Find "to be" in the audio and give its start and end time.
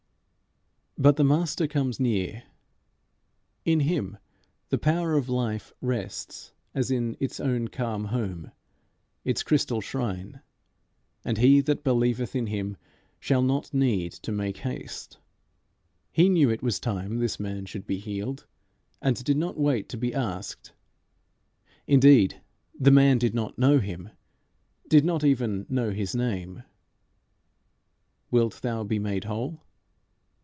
19.89-20.13